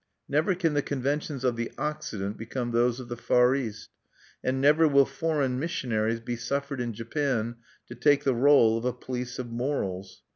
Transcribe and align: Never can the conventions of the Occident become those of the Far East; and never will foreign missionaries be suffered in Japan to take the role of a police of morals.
Never 0.27 0.55
can 0.55 0.73
the 0.73 0.81
conventions 0.81 1.43
of 1.43 1.55
the 1.55 1.71
Occident 1.77 2.35
become 2.35 2.71
those 2.71 2.99
of 2.99 3.07
the 3.07 3.15
Far 3.15 3.53
East; 3.55 3.91
and 4.43 4.59
never 4.59 4.87
will 4.87 5.05
foreign 5.05 5.59
missionaries 5.59 6.19
be 6.21 6.35
suffered 6.35 6.81
in 6.81 6.91
Japan 6.91 7.57
to 7.85 7.93
take 7.93 8.23
the 8.23 8.33
role 8.33 8.79
of 8.79 8.85
a 8.85 8.93
police 8.93 9.37
of 9.37 9.51
morals. 9.51 10.23